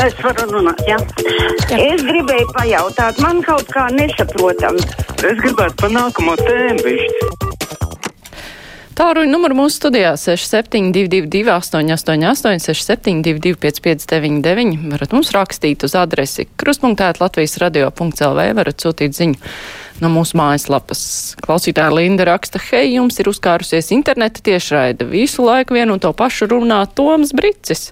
[0.00, 0.96] Es varu runāt, jā.
[1.68, 1.76] jā.
[1.76, 4.78] Es gribēju pajautāt, man kaut kā nesaprotam.
[5.20, 7.52] Es gribētu par nākamo tēmu višķi.
[8.92, 17.56] Tāruņa numuru mūsu studijā 6722, 888, 672, 559, varat mums rakstīt uz adresi krustpunktēt Latvijas
[17.62, 19.40] radio.lv, varat sūtīt ziņu
[20.04, 21.02] no mūsu mājaslapas.
[21.40, 26.50] Klausītāja Linda raksta, hei, jums ir uzkārusies interneta tiešraida, visu laiku vienu un to pašu
[26.52, 27.88] runā Toms Bricis.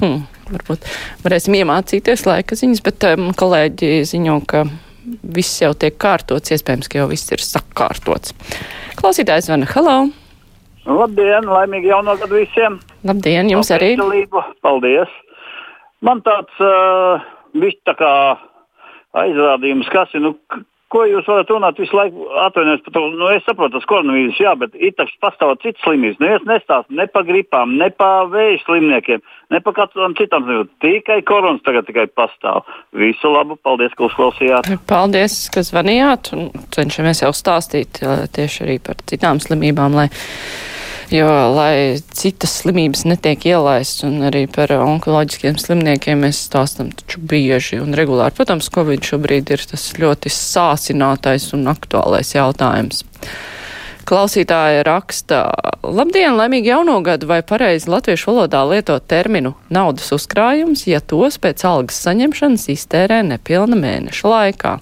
[0.00, 0.86] Hmm, varbūt
[1.24, 4.64] varēsim iemācīties laika ziņas, bet um, kolēģi ziņo, ka
[5.36, 8.34] viss jau tiek kārtots, iespējams, ka jau viss ir sakārtots.
[9.00, 9.96] Klausītājs Vana, hello!
[10.90, 12.78] Labdien, laimīgi jauno gadu visiem!
[13.06, 13.94] Labdien, jums arī!
[14.64, 15.12] Paldies!
[16.04, 17.20] Man tāds uh,
[17.60, 18.12] viss tā kā
[19.20, 20.34] aizrādījums, kas ir, nu,
[20.90, 24.54] ko jūs varat runāt visu laiku, atvainojiet par to, nu, es saprotu, tas koronavīrus, jā,
[24.58, 26.18] bet ir taču pastāv citas slimības.
[26.22, 29.22] Nu, es nestāstu ne pa gripām, ne pa vēju slimniekiem,
[29.54, 30.72] ne pa kādām citām slimībām.
[30.82, 32.66] Tikai koronas tagad tikai pastāv.
[32.98, 34.72] Visu labu, paldies, ka uzklausījāt.
[34.90, 38.02] Paldies, ka zvanījāt un cenšamies jau stāstīt
[38.34, 40.10] tieši arī par citām slimībām, lai
[41.10, 47.80] jo, lai citas slimības netiek ielaistas, un arī par onkoloģiskiem slimniekiem mēs stāstam taču bieži
[47.82, 48.34] un regulāri.
[48.36, 53.02] Protams, Covid šobrīd ir tas ļoti sāsinātais un aktuālais jautājums.
[54.10, 55.42] Klausītāja raksta,
[55.86, 61.62] labdien, laimīgi jauno gadu, vai pareizi latviešu valodā lietot terminu naudas uzkrājums, ja tos pēc
[61.68, 64.74] algas saņemšanas iztērē nepilna mēneša laikā.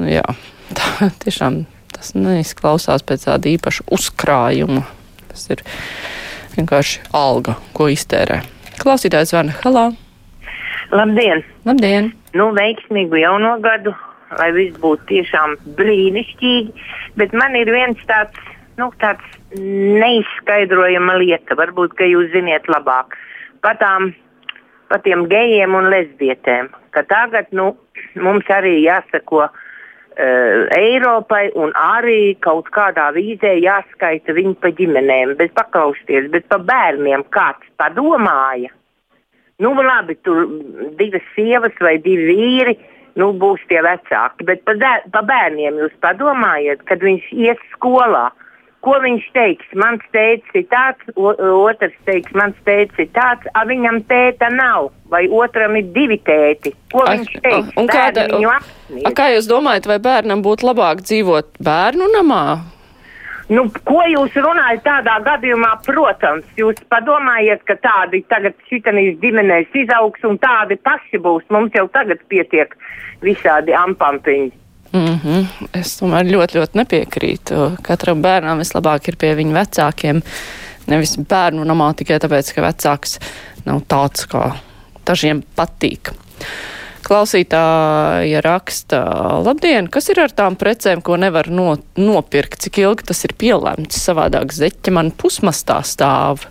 [0.00, 0.26] Nu, jā,
[0.76, 1.64] tā tiešām
[1.94, 4.84] tas neizklausās pēc tāda īpaša uzkrājuma
[5.36, 5.60] Tas ir
[6.54, 8.38] vienkārši alga, ko iztērē.
[8.80, 9.90] Klausītājs Vana Halā.
[10.96, 11.42] Labdien!
[11.68, 12.08] Labdien!
[12.38, 13.92] Nu, veiksmīgu jauno gadu,
[14.38, 16.86] lai viss būtu tiešām brīnišķīgi,
[17.20, 18.48] bet man ir viens tāds,
[18.80, 23.12] nu, tāds neizskaidrojama lieta, varbūt, ka jūs ziniet labāk,
[23.60, 24.14] par tām,
[24.88, 27.74] par tiem gejiem un lesbietēm, ka tagad, nu,
[28.24, 29.64] mums arī jāsako uh,
[30.16, 37.26] Eiropai un arī kaut kādā vīzē jāskaita viņi pa ģimenēm, bet paklausties, bet pa bērniem
[37.36, 38.72] kāds padomāja.
[39.60, 40.46] Nu, labi, tur
[40.96, 42.76] divas sievas vai divi vīri,
[43.20, 44.74] nu, būs tie vecāki, bet pa,
[45.12, 48.26] pa bērniem jūs padomājiet, kad viņš ies skolā.
[48.32, 48.45] Uh,
[48.86, 49.72] Ko viņš teiks?
[49.74, 55.24] Mans tēvs ir tāds, otrs teiks, mans tēvs ir tāds, a viņam tēta nav, vai
[55.26, 56.70] otram ir divi tēti.
[56.94, 57.72] Ko a, viņš teiks?
[57.82, 62.44] Un kāda, a, kā jūs domājat, vai bērnam būtu labāk dzīvot bērnu namā?
[63.46, 65.76] Nu, ko jūs runājat tādā gadījumā?
[65.86, 71.46] Protams, jūs padomājiet, ka tādi tagad šitanīs ģimenēs izaugs un tādi paši būs.
[71.54, 72.74] Mums jau tagad pietiek
[73.22, 74.50] visādi ampampiņi.
[74.92, 75.46] Mm -hmm.
[75.72, 77.76] Es tomēr ļoti, ļoti nepiekrītu.
[77.82, 80.22] Katram bērnam vislabāk ir pie viņa vecākiem,
[80.86, 83.18] nevis bērnu namā tikai tāpēc, ka vecāks
[83.64, 84.56] nav tāds, kā
[85.06, 86.12] dažiem patīk.
[87.06, 88.98] Klausītāja raksta,
[89.46, 94.00] labdien, kas ir ar tām precēm, ko nevar no, nopirkt, cik ilgi tas ir pielēmts,
[94.08, 96.48] savādāk zeķe man pusmastā stāv.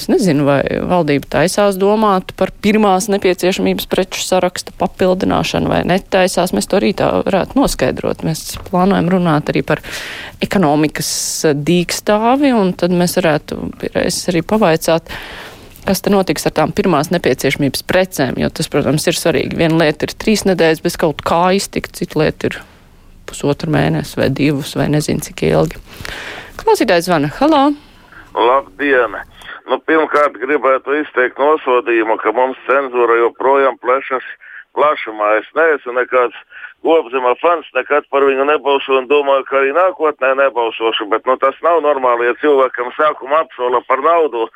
[0.00, 6.54] Es nezinu, vai valdība taisās domāt par pirmās nepieciešamības preču saraksta papildināšanu vai netaisās.
[6.56, 8.24] Mēs to rītā varētu noskaidrot.
[8.24, 9.82] Mēs plānojam runāt arī par
[10.40, 11.10] ekonomikas
[11.52, 13.60] dīkstāvi, un tad mēs varētu
[14.32, 15.12] arī pavaicāt
[15.84, 19.58] kas te notiks ar tām pirmās nepieciešamības precēm, jo tas, protams, ir svarīgi.
[19.60, 22.60] Viena lieta ir trīs nedēļas bez kaut kā iztikt, cita lieta ir
[23.28, 25.80] pusotru mēnesi vai divus vai nezinu cik ilgi.
[26.60, 27.32] Klausītājs zvana.
[27.40, 27.66] Halo!
[28.36, 29.20] Labdien!
[29.70, 34.26] Nu, pirmkārt, gribētu izteikt nosodījumu, ka mums cenzūra joprojām plešas
[34.76, 35.36] plašumā.
[35.40, 36.36] Es neesmu nekāds
[36.84, 41.08] kopzemā fans, nekad par viņu nebalsoju un domāju, ka arī nākotnē nebalsošu.
[41.12, 44.46] Bet nu, tas nav normāli, ja cilvēkam sākumā apsola par naudu,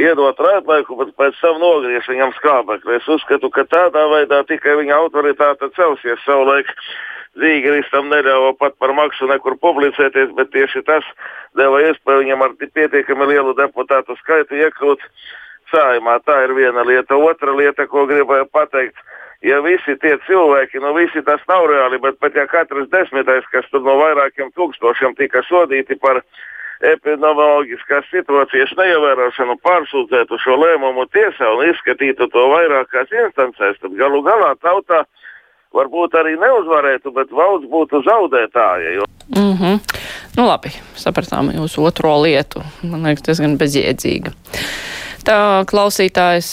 [0.00, 2.98] iedot rētlaiku, bet pēc tam nogriež viņam skābekli.
[3.00, 6.70] Es uzskatu, ka tādā veidā tikai viņa autoritāte celsies savulaik.
[7.38, 11.06] Zīgeris tam neļāva pat par maksu nekur publicēties, bet tieši tas
[11.54, 15.04] deva iespēju viņam ar pietiekami lielu deputātu skaitu iekļūt
[15.70, 16.18] sājumā.
[16.26, 17.14] Tā ir viena lieta.
[17.14, 18.98] Otra lieta, ko gribēju pateikt,
[19.46, 23.68] ja visi tie cilvēki, nu visi tas nav reāli, bet pat ja katrs desmitais, kas
[23.72, 26.22] tur no vairākiem tūkstošiem tika sodīti par
[26.80, 34.54] epidemioloģiskās situācijas neievērošanu, pārsūdzētu šo lēmumu tiesā un izskatītu to vairākās instancēs, tad galu galā
[34.64, 35.04] tautā
[35.76, 38.94] varbūt arī neuzvarētu, bet valsts būtu zaudētāja.
[38.96, 39.04] Jo...
[39.36, 39.80] Mm -hmm.
[40.36, 42.62] Nu, labi, sapratām jūsu otro lietu.
[42.82, 44.32] Man liekas, diezgan bezjēdzīga.
[45.20, 46.50] Tā klausītājs,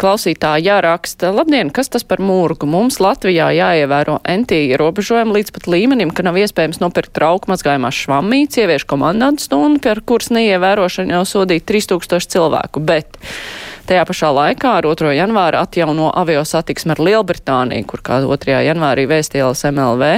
[0.00, 2.66] klausītāja raksta, labdien, kas tas par mūrgu?
[2.66, 8.58] Mums Latvijā jāievēro NT ierobežojumi līdz pat līmenim, ka nav iespējams nopirkt trauku mazgājumā švamīts,
[8.58, 13.20] ieviešu komandantu stundu, par kuras neievērošanu jau sodīt 3000 cilvēku, bet
[13.82, 15.10] Tajā pašā laikā ar 2.
[15.16, 18.54] janvāru atjauno avio satiksmi ar Lielbritāniju, kur kā 2.
[18.68, 20.10] janvārī vēstījās MLV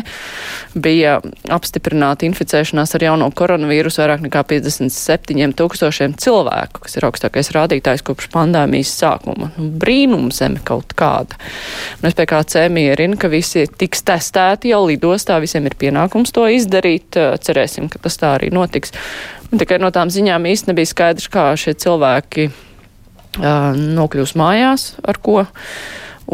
[0.85, 1.15] bija
[1.55, 8.29] apstiprināta inficēšanās ar jauno koronavīrusu vairāk nekā 57 tūkstošiem cilvēku, kas ir augstākais rādītājs kopš
[8.35, 9.49] pandēmijas sākuma.
[9.57, 11.41] Nu, brīnumzeme kaut kāda.
[12.03, 16.37] Un es pie kā C mierinu, ka visi tiks testēti jau lidostā, visiem ir pienākums
[16.37, 17.17] to izdarīt.
[17.17, 18.93] Cerēsim, ka tas tā arī notiks.
[19.49, 22.51] Un tikai no tām ziņām īsti nebija skaidrs, kā šie cilvēki
[23.41, 25.45] nokļūs mājās, ar ko.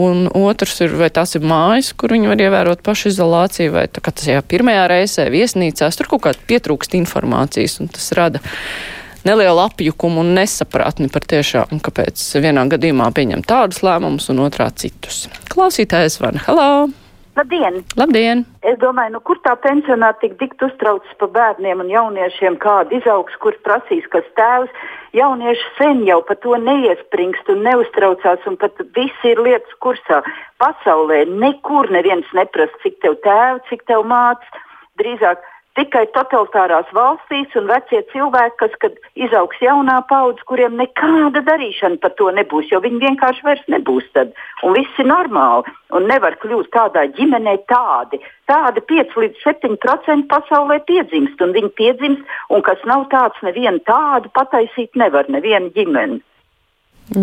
[0.01, 4.29] Un otrs ir, vai tās ir mājas, kur viņi var ievērot pašizolāciju, vai tā, tas
[4.29, 8.43] jau pirmajā reizē viesnīcās, tur kaut kāda pietrūkst informācijas, un tas rada
[9.27, 15.27] nelielu apjukumu un nesapratni par tiešām, kāpēc vienā gadījumā pieņem tādus lēmumus un otrā citus.
[15.51, 17.00] Klausītājs van, hello!
[17.39, 17.77] Labdien!
[17.97, 18.43] Labdien!
[18.67, 23.37] Es domāju, nu, kur tā pensionāta tik dikt uztraucas par bērniem un jauniešiem, kāda izaugs,
[23.43, 24.73] kur prasīs, kas tēvs.
[25.15, 30.21] Jaunieši sen jau par to neiespringst un neuztraucās, un pat viss ir lietas kursā.
[30.63, 34.61] Pasaulē nekur neviens neprasa, cik tev tēvs, cik tev māts.
[34.99, 35.47] Drīzāk
[35.79, 42.15] tikai totalitārās valstīs un vecie cilvēki, kas, kad izaugs jaunā paudze, kuriem nekāda darīšana par
[42.19, 44.33] to nebūs, jo viņi vienkārši vairs nebūs tad.
[44.67, 48.21] Un viss ir normāli un nevar kļūt tādā ģimenē tādi.
[48.51, 54.33] Tādi 5 līdz 7% pasaulē piedzimst, un viņi piedzimst, un kas nav tāds, nevienu tādu
[54.35, 56.21] pataisīt nevar, neviena ģimene.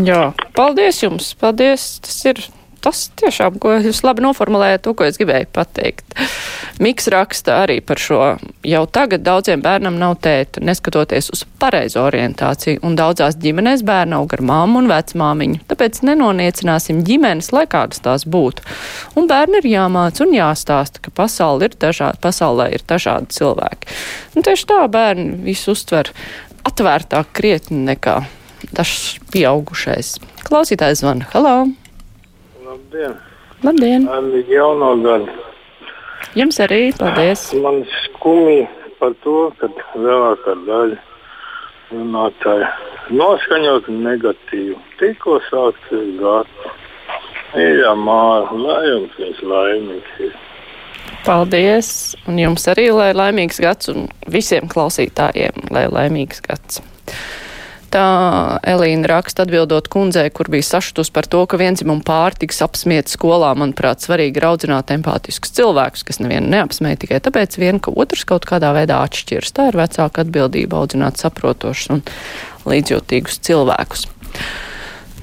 [0.07, 1.93] Jā, paldies jums, paldies.
[2.03, 2.41] Tas ir
[2.87, 6.15] tas tiešām, ko jūs labi noformulējat, to, ko es gribēju pateikt.
[6.83, 8.19] Miks raksta arī par šo.
[8.67, 14.35] Jau tagad daudziem bērnam nav tēta, neskatoties uz pareizo orientāciju, un daudzās ģimenēs bērni aug
[14.37, 15.63] ar māmu un vecmāmiņu.
[15.71, 18.63] Tāpēc nenoniecināsim ģimenes, lai kādas tās būtu.
[19.19, 23.91] Un bērni ir jāmāc un jāstāsta, ka pasauli ir dažādi, pasaulē ir dažādi cilvēki.
[24.37, 26.13] Un tieši tā bērni visu uztver
[26.67, 28.21] atvērtāk krietni nekā
[28.77, 30.17] dažs pieaugušais.
[30.47, 31.27] Klausītājs zvana.
[31.33, 31.57] Halo!
[32.77, 33.13] Labdien!
[33.63, 34.07] Labdien!
[34.07, 35.33] Ar jauno gadu!
[36.37, 37.49] Jums arī paldies!
[37.63, 38.67] Man skumji
[38.99, 40.99] par to, ka lielākā daļa
[41.89, 42.67] runātāju
[43.17, 44.77] noskaņot negatīvu.
[44.99, 46.67] Tikko sākts gads.
[47.57, 50.35] Jā, māja, lai jums viss laimīgs ir.
[51.25, 51.89] Paldies!
[52.29, 56.83] Un jums arī, lai laimīgs gads, un visiem klausītājiem, lai laimīgs gads.
[57.93, 63.53] Tā Elīna raksta atbildot kundzei, kur bija sašutus par to, ka vienzimumu pārtiks apsmiet skolā,
[63.55, 68.47] manuprāt, svarīgi ir audzināt empātiskus cilvēkus, kas nevienu neapsmēja tikai tāpēc vien, ka otrs kaut
[68.49, 69.55] kādā veidā atšķirs.
[69.55, 72.03] Tā ir vecāka atbildība audzināt saprotošus un
[72.67, 74.07] līdzjūtīgus cilvēkus.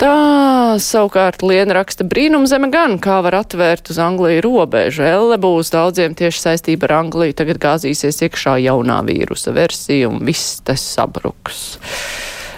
[0.01, 5.05] Tā savukārt Liena raksta brīnumzeme gan, kā var atvērt uz Angliju robežu.
[5.07, 10.59] Elle būs daudziem tieši saistība ar Angliju, tagad gāzīsies iekšā jaunā vīrusa versija un viss
[10.67, 11.77] tas sabruks.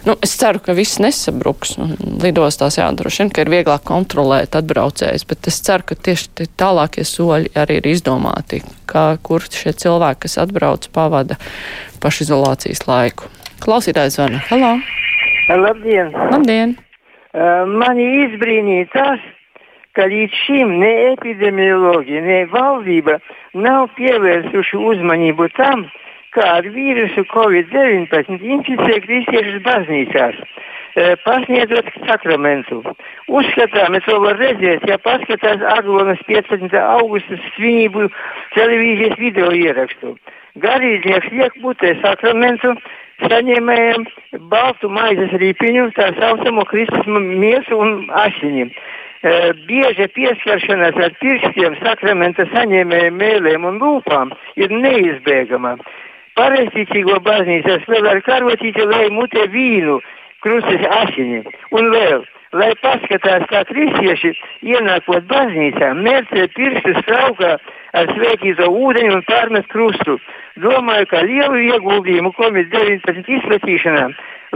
[0.06, 1.72] Nu, es ceru, ka viss nesabruks.
[2.22, 7.50] Lidostās jādroši vien, ka ir vieglāk kontrolēt atbraucējus, bet es ceru, ka tieši tālākie soļi
[7.58, 11.40] arī ir izdomāti, kā kur šie cilvēki, kas atbrauc, pavada
[12.04, 13.26] pašizolācijas laiku.
[13.64, 14.44] Klausītājs zvana.
[14.46, 14.76] Halo!
[15.50, 16.14] Labdien!
[16.14, 16.76] Labdien!
[17.34, 19.26] Uh, mani izbrīnīja tas,
[19.98, 23.18] ka līdz šim ne epidemiologi, ne valdība
[23.58, 25.88] nav pievērsuši uzmanību tam,
[26.36, 30.40] kā ar vīrusu Covid-19 inficē kristiešus baznīcās,
[31.24, 32.82] pasniedzot sakramentu.
[33.28, 36.76] Uzskatām, to var redzēt, ja paskatās Aglonas 15.
[37.00, 38.08] augustas svinību
[38.56, 40.14] televīzijas video ierakstu.
[40.60, 42.76] Garīdznieks liek mutē sakramentu,
[43.26, 44.06] saņēmējam
[44.52, 48.70] baltu maizes ripiņu, tā saucamo Kristus miesu un asiņu.
[49.66, 55.76] Bieža pieskaršanās ar pirkstiem sakramenta saņēmējiem mēlēm un lūpām ir neizbēgama.
[56.36, 60.00] Pareizticīgo baznīcas vēl ar karotīti, lai mutē vīnu,
[60.44, 61.40] krustas asiņi.
[61.72, 62.24] Un vēl,
[62.60, 64.34] lai paskatās, kā kristieši
[64.74, 67.56] ienākot baznīcā, mērcē pirkstus traukā
[67.96, 70.18] ar svētīto ūdeni un pārmet krustu.
[70.60, 74.06] Domāju, ka lielu ieguldījumu Covid-19 izplatīšanā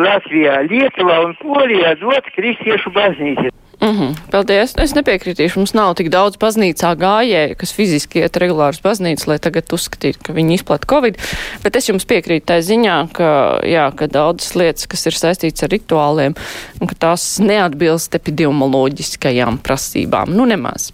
[0.01, 3.49] Latvijā, Lietuvā un Polijā dot kristiešu baznīca.
[3.81, 4.75] Mm -hmm, paldies.
[4.77, 5.57] Es nepiekritīšu.
[5.57, 10.33] Mums nav tik daudz baznīcā gājēju, kas fiziski iet regulāras baznīcas, lai tagad uzskatītu, ka
[10.33, 11.17] viņi izplata covid.
[11.63, 15.73] Bet es jums piekrītu tā ziņā, ka, jā, ka daudzas lietas, kas ir saistītas ar
[15.73, 16.37] rituāliem,
[16.89, 20.29] ka tās neatbilst epidemioloģiskajām prasībām.
[20.37, 20.93] Nu, nemaz.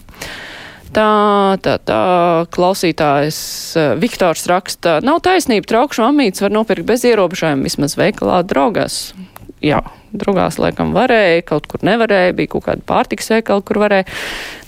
[0.93, 7.99] Tā, tā, tā klausītājs Viktors raksta, nav taisnība, traukšu amīts var nopirkt bez ierobežojuma, vismaz
[7.99, 9.13] veikalā draugās.
[9.61, 9.83] Jā,
[10.15, 14.07] Drugās laikam varēja, kaut kur nevarēja, bija kaut kāda pārtiks veikala, kur varēja.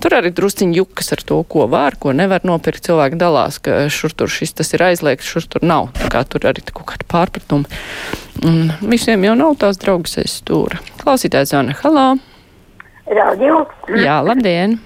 [0.03, 2.83] Tur arī drusciņi jukas ar to, ko var, ko nevar nopirkt.
[2.89, 5.93] Cilvēki dalās, ka šur tur šis tas ir aizliegts, šur tur nav.
[5.99, 7.81] Tā kā tur arī kaut kādi pārpratumi.
[8.49, 10.83] Un visiem jau nav tās draugas aiz stūra.
[11.03, 12.11] Klausītājs Zana, halā!
[13.09, 13.63] Radio.
[13.95, 14.77] Jā, labdien!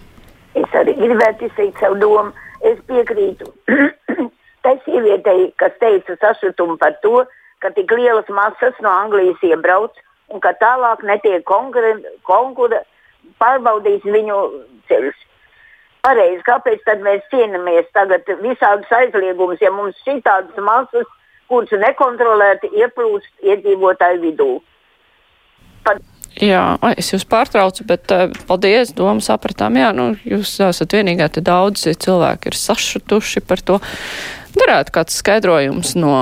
[0.54, 2.30] Es arī gribētu izteikt savu domu.
[2.62, 3.49] Es piekrītu
[4.64, 7.25] tai sievietei, kas teica sašutumu par to,
[7.64, 9.97] ka tik lielas masas no Anglijas iebrauc
[10.33, 12.81] un ka tālāk netiek konkurē
[13.43, 14.39] pārbaudījis viņu
[14.91, 15.19] ceļus.
[16.03, 21.07] Pareizi, kāpēc tad mēs cienamies tagad visādus aizliegumus, ja mums šitādas masas,
[21.47, 24.51] kuras nekontrolēti ieplūst iedzīvotāju vidū?
[25.87, 26.03] Pat
[26.41, 29.77] Jā, es jūs pārtraucu, bet uh, paldies, domu sapratām.
[29.77, 33.77] Jā, nu, jūs esat vienīgā, te daudz cilvēki ir sašutuši par to.
[34.52, 36.12] Darētu kāds skaidrojums no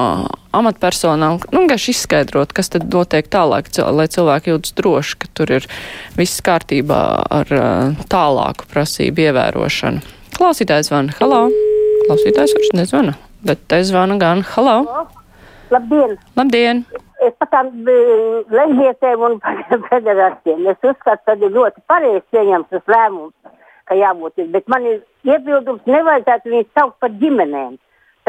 [0.54, 5.66] amatpersonām, nu, vienkārši izskaidrot, kas tad notiek tālāk, lai cilvēki jūtas droši, ka tur ir
[6.18, 7.00] viss kārtībā
[7.40, 10.02] ar uh, tālāku prasību ievērošanu.
[10.38, 11.42] Klausītājs zvana, halā.
[12.06, 14.78] Klausītājs vairs nezvana, bet te zvana gan, halā.
[15.74, 16.16] Labdien!
[16.38, 16.84] Labdien!
[17.20, 19.36] Es par tām lēmējiem un
[19.90, 20.64] federācijiem.
[20.72, 23.34] Es uzskatu, ka ir ļoti pareizi pieņemts tas lēmums,
[23.90, 24.40] ka jābūt.
[24.54, 27.76] Bet man ir iebildums, nevajadzētu viņus saukt par ģimenēm.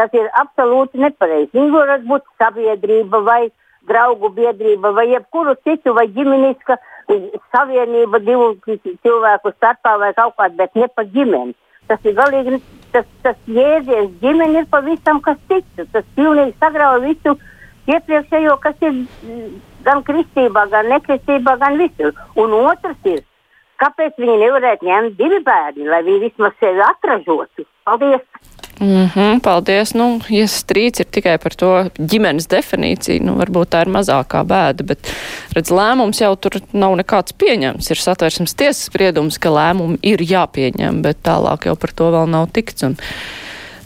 [0.02, 1.52] Tas ir absolūti nepareizi.
[1.54, 3.42] Viņi var būt sabiedrība vai
[3.86, 6.78] draugu biedrība vai jebkuru citu vai ģimeniska
[7.54, 11.54] savienība divu cilvēku starpā vai kaut kāda, bet ne par ģimeni.
[11.90, 12.58] Tas ir galīgi,
[12.96, 15.90] tas, tas jēdziens ģimene ir pavisam kas cits.
[15.94, 17.36] Tas pilnīgi sagrauj visu
[17.92, 19.04] iepriekšējo, kas ir
[19.86, 22.18] gan kristībā, gan nekristībā, gan visur.
[22.42, 23.22] Un otrs ir,
[23.82, 27.70] kāpēc viņi nevarētu ņemt divi bērni, lai viņi vismaz sevi atražotu.
[27.86, 28.26] Paldies!
[28.80, 29.94] Mm -hmm, paldies.
[29.94, 34.84] Nu, ja strīds ir tikai par to ģimenes definīciju, nu, varbūt tā ir mazākā bēda,
[34.84, 35.12] bet,
[35.56, 37.92] redz, lēmums jau tur nav nekāds pieņems.
[37.92, 42.48] Ir satversmes tiesas spriedums, ka lēmumi ir jāpieņem, bet tālāk jau par to vēl nav
[42.54, 42.84] tikts.
[42.84, 42.98] Un,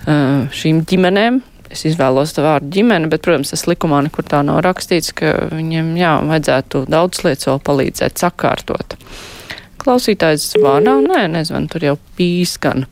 [0.07, 4.61] uh, šīm ģimenēm es izvēlos tā vārdu ģimene, bet, protams, tas likumā nekur tā nav
[4.65, 8.95] rakstīts, ka viņiem, jā, vajadzētu daudz lietas vēl palīdzēt sakārtot.
[9.77, 12.85] Klausītājs zvana, nē, nezvan, tur jau pīskan.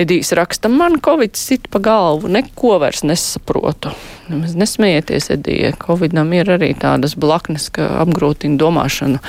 [0.00, 3.92] Edijs raksta, man Covid sit pa galvu, neko vairs nesaprotu.
[4.30, 9.20] Nemaz nesmējieties, Edija, Covidam ir arī tādas blaknes, ka apgrūtina domāšanu.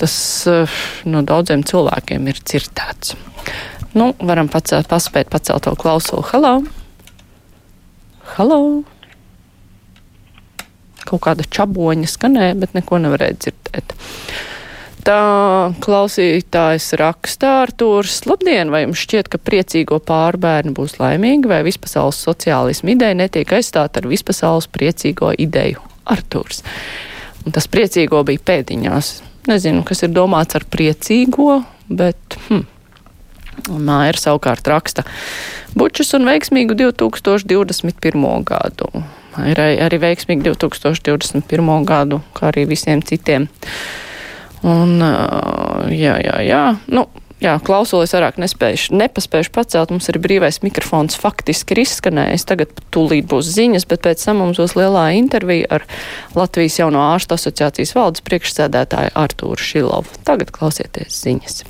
[0.00, 0.14] Tas
[0.50, 3.14] uh, no daudziem cilvēkiem ir dzirdēts.
[3.94, 6.24] Nu, varam pacelt, paspēt pacelt to klausulu.
[6.32, 6.54] Halo!
[8.34, 8.60] Halo!
[11.06, 13.94] Kaut kāda čaboņa skanēja, bet neko nevarēja dzirdēt.
[15.02, 18.20] Tā klausītājs rakstā Artūrs.
[18.30, 23.98] Labdien, vai jums šķiet, ka priecīgo pārbērni būs laimīgi, vai vispasaules sociālismu ideja netiek aizstāta
[23.98, 25.82] ar vispasaules priecīgo ideju?
[26.12, 26.62] Artūrs.
[27.42, 29.10] Un tas priecīgo bija pēdiņās.
[29.50, 32.38] Nezinu, kas ir domāts ar priecīgo, bet.
[32.46, 32.68] Hm.
[33.82, 35.02] Māja ir savukārt raksta
[35.76, 38.22] bučus un veiksmīgu 2021.
[38.48, 38.88] gadu.
[39.48, 41.74] Ir arī veiksmīgi 2021.
[41.88, 43.48] gadu, kā arī visiem citiem.
[44.62, 44.94] Un,
[45.90, 46.62] jā, jā, jā.
[46.92, 47.08] Nu,
[47.42, 52.46] Jā, klausoties vairāk nespējuši, nepaspējuši pacelt, mums ir brīvais mikrofons faktiski ir izskanējis.
[52.46, 55.88] Tagad tūlīt būs ziņas, bet pēc tam mums būs lielā intervija ar
[56.38, 60.22] Latvijas jauno ārstu asociācijas valdes priekšsēdētāju Artūru Šilovu.
[60.28, 61.64] Tagad klausieties ziņas.